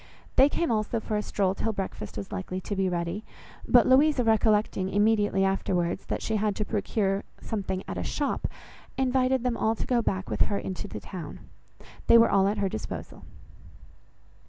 [0.35, 3.23] They came also for a stroll till breakfast was likely to be ready;
[3.67, 7.23] but Louisa recollecting, immediately afterwards that she had something to procure
[7.87, 8.47] at a shop,
[8.97, 11.41] invited them all to go back with her into the town.
[12.07, 13.25] They were all at her disposal.